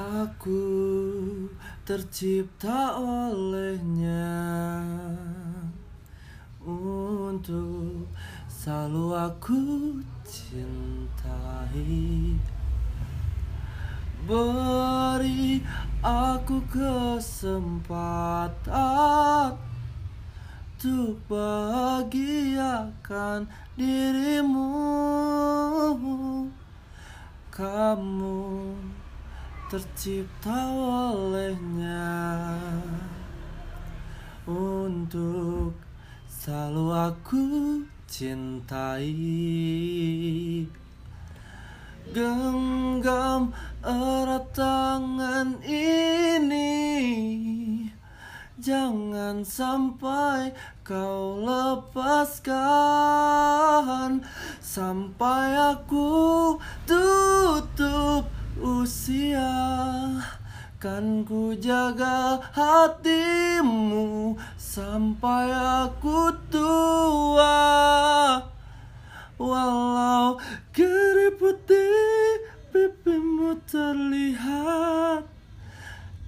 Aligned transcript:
Aku 0.00 0.64
tercipta 1.84 2.96
olehnya 2.96 4.32
Untuk 6.64 8.08
selalu 8.48 9.12
aku 9.12 10.00
cintai. 10.24 12.32
Beri 14.24 15.60
aku 16.00 16.64
kesempatan 16.72 18.56
Untuk 20.80 21.20
bahagiakan 21.28 23.44
dirimu. 23.76 24.72
Kamu 27.52 28.40
tercipta 29.70 30.66
olehnya 30.74 32.58
Untuk 34.50 35.78
selalu 36.26 36.86
aku 36.90 37.46
cintai. 38.10 39.14
Genggam 42.10 43.54
erat 43.86 44.50
tangan 44.50 45.62
ini 45.62 46.90
Jangan 48.58 49.46
sampai 49.46 50.50
kau 50.82 51.46
lepaskan. 51.46 52.50
Sampai 54.60 55.56
aku 55.56 56.58
tutup 56.84 57.19
usia 58.60 59.50
Kan 60.80 61.24
ku 61.28 61.52
jaga 61.56 62.40
hatimu 62.56 64.36
Sampai 64.70 65.50
aku 65.50 66.30
tua. 66.46 67.58
Walau 69.34 70.38
keriput 70.70 71.58
di 71.66 71.90
pipimu 72.70 73.58
terlihat. 73.66 75.26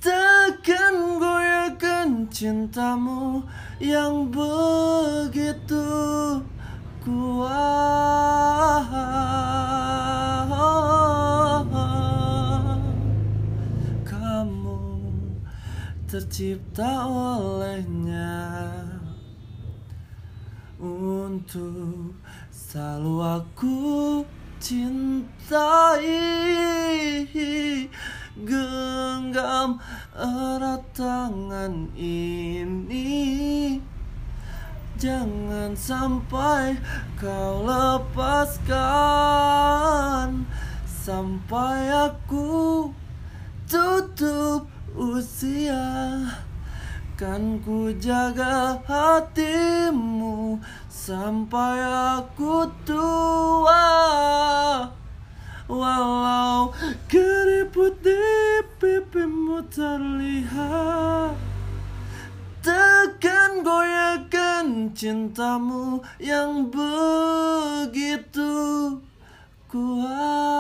Takkan 0.02 1.22
goyahkan 1.22 2.26
cintamu 2.34 3.46
yang 3.78 4.26
begitu 4.26 5.31
tercipta 16.32 17.04
olehnya 17.12 18.40
Untuk 20.80 22.16
selalu 22.48 23.20
aku 23.20 24.24
cintai. 24.56 26.08
Genggam 28.48 29.76
erat 30.16 30.80
tangan 30.96 31.92
ini. 32.00 33.76
Jangan 34.96 35.76
sampai 35.76 36.80
kau 37.20 37.60
lepaskan. 37.68 38.72
Sampai 40.88 41.92
aku 41.92 42.88
tutup 43.68 44.72
usia 44.96 46.20
Kan 47.16 47.60
ku 47.64 47.92
jaga 47.96 48.80
hatimu 48.88 50.58
Sampai 50.88 51.82
aku 52.16 52.68
tua. 52.86 53.84
Walau 55.72 56.74
keriput 57.08 57.96
di 58.04 58.18
pipimu 58.76 59.64
terlihat 59.72 61.32
Tekan 62.62 63.66
goyahkan 63.66 64.94
cintamu 64.94 65.98
yang 66.22 66.70
begitu 66.70 68.52
kuat 69.66 70.52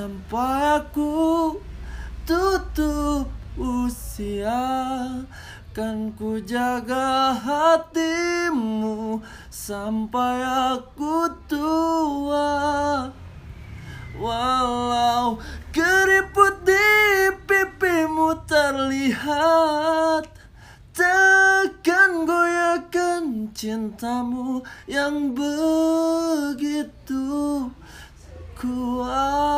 sampai 0.00 0.80
aku 0.80 1.60
tutup 2.24 3.28
usia 3.60 4.64
Kan 5.76 6.16
ku 6.16 6.40
jaga 6.40 7.36
hatimu 7.36 9.20
sampai 9.52 10.40
aku 10.72 11.28
tua. 11.44 13.06
Walau 14.16 15.38
keriput 15.70 16.64
di 16.66 16.90
pipimu 17.46 18.34
terlihat 18.50 20.26
Takkan 20.90 22.26
goyahkan 22.26 23.52
cintamu 23.54 24.64
yang 24.90 25.32
begitu 25.38 26.90
kuat 28.60 29.49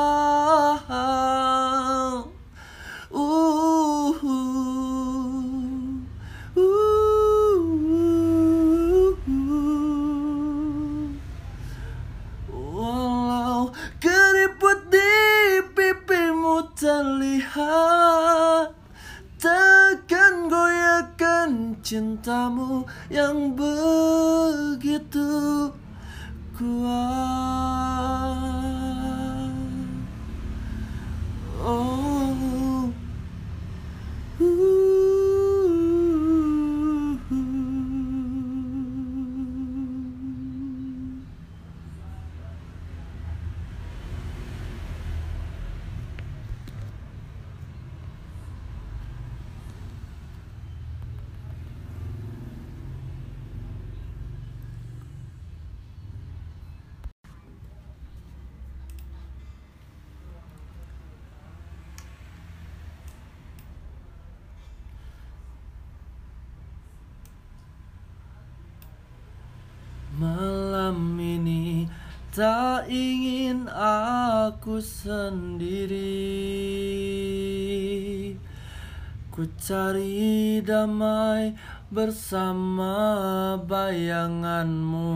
cintamu 21.83 22.87
yang 23.11 23.59
begitu 23.59 25.27
kuat 26.55 28.62
tak 72.33 72.89
ingin 72.89 73.69
aku 73.77 74.81
sendiri. 74.81 76.01
Ku 79.29 79.45
cari 79.61 80.65
damai 80.65 81.53
bersama 81.93 82.97
bayanganmu. 83.69 85.13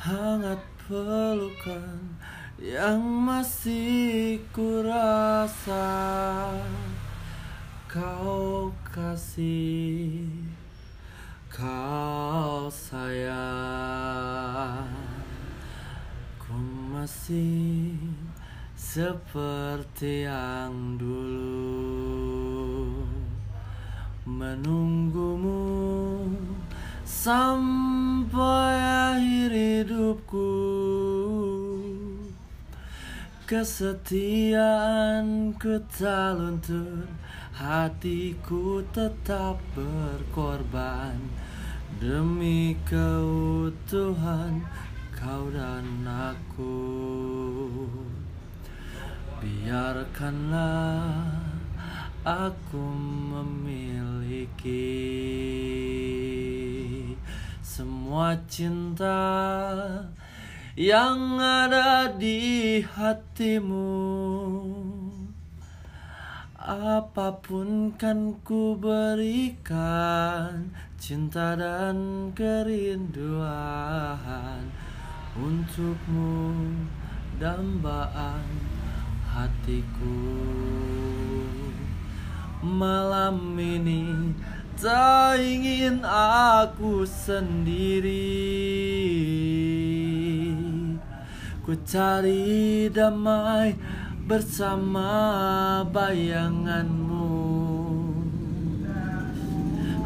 Hangat 0.00 0.64
pelukan 0.88 2.16
yang 2.56 3.04
masih 3.04 4.40
ku 4.56 4.80
rasa. 4.80 5.84
Kau 7.84 8.72
kasih 8.88 10.39
Kau 11.60 12.72
sayang 12.72 13.28
Ku 16.40 16.56
masih 16.88 18.00
seperti 18.72 20.24
yang 20.24 20.96
dulu. 20.96 23.04
Menunggumu 24.24 26.32
sampai 27.04 28.80
akhir 29.20 29.52
hidupku. 29.52 30.56
Kesetiaanku 33.44 35.76
tak 35.92 36.40
luntur 36.40 37.19
Hatiku 37.60 38.80
tetap 38.88 39.60
berkorban 39.76 41.20
Demi 42.00 42.72
keutuhan 42.88 44.64
kau 45.12 45.52
dan 45.52 45.84
aku. 46.08 46.80
Biarkanlah 49.44 51.36
aku 52.24 52.80
memiliki 53.28 54.96
semua 57.60 58.40
cinta 58.48 59.20
yang 60.80 61.36
ada 61.36 62.08
di 62.16 62.80
hatimu 62.80 64.00
Apa 66.70 67.34
pun 67.42 67.98
kan 67.98 68.38
ku 68.46 68.78
berikan 68.78 70.70
Cinta 70.94 71.58
dan 71.58 72.30
kerinduan. 72.30 73.42
Untukmu 75.34 76.62
dambaan 77.42 78.46
hatiku. 79.26 80.22
Malam 82.62 83.58
ini 83.58 84.30
tak 84.78 85.42
ingin 85.42 86.06
aku 86.06 87.02
sendiri. 87.02 88.46
Ku 91.66 91.74
cari 91.82 92.86
damai 92.94 93.74
bersama 94.30 95.82
bayanganmu. 95.90 97.34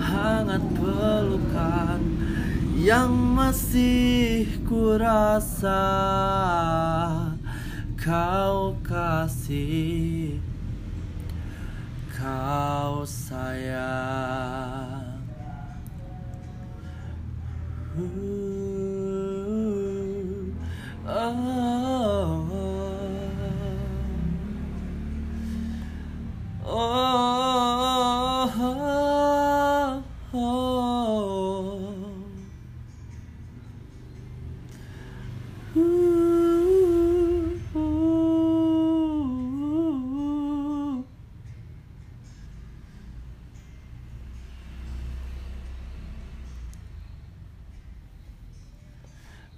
Hangat 0.01 0.65
pelukan 0.73 2.01
yang 2.81 3.13
masih 3.13 4.49
ku 4.65 4.97
rasa 4.97 5.85
Kau 8.01 8.81
kasih 8.81 10.41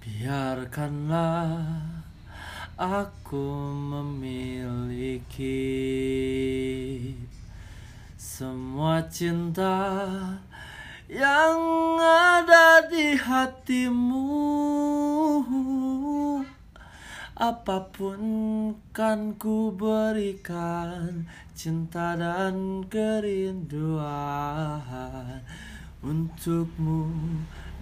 Biarkanlah 0.07 1.67
aku 2.79 3.43
memiliki 3.91 5.51
semua 8.15 9.03
cinta 9.11 9.75
yang 11.11 11.59
ada 11.99 12.87
di 12.87 13.19
hatimu. 13.19 14.31
Apa 17.35 17.91
pun 17.91 18.21
kan 18.95 19.37
ku 19.37 19.69
berikan 19.69 21.29
Cinta 21.53 22.17
dan 22.17 22.81
kerinduan 22.89 24.01
Untukmu 26.01 27.13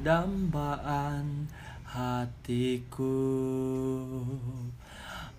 dambaan 0.04 1.48
hatiku. 1.96 3.16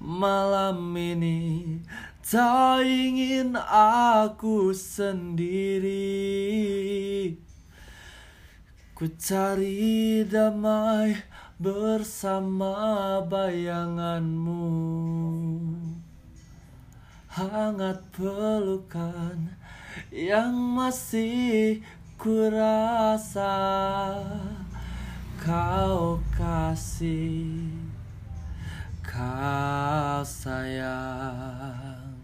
Malam 0.01 0.97
ini 0.97 1.81
tak 2.25 2.89
ingin 2.89 3.61
aku 3.61 4.73
sendiri. 4.73 5.93
Ku 8.97 9.05
cari 9.21 10.25
damai 10.25 11.21
bersama 11.61 13.21
bayanganmu. 13.29 14.65
Hangat 17.37 18.01
pelukan 18.17 19.53
yang 20.09 20.57
masih 20.57 21.85
ku 22.17 22.49
rasa 22.49 23.53
Kau 25.37 26.21
kasih 26.37 27.69
Kau 29.17 30.21
sayang. 30.27 32.17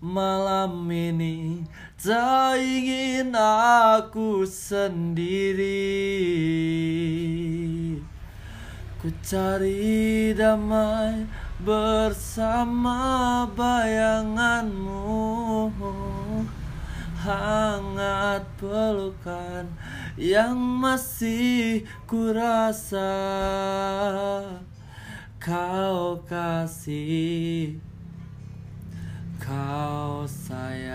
Malam 0.00 0.88
ini 0.88 1.64
tak 2.00 2.56
ingin 2.60 3.36
aku 3.36 4.48
sendiri. 4.48 5.92
Ku 9.00 9.08
cari 9.20 10.32
damai 10.36 11.28
bersama 11.60 13.44
bayanganmu. 13.52 15.04
Hangat 17.20 18.48
pelukan 18.56 19.68
yang 20.18 20.58
masih 20.58 21.84
kurasa. 22.06 23.12
Kau 25.40 26.20
kasih 26.28 27.80
kau 29.50 30.28
sayang. 30.28 30.90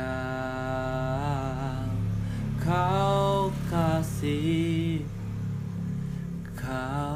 Kau 2.61 3.51
kasih 3.69 5.05
kau 6.57 7.14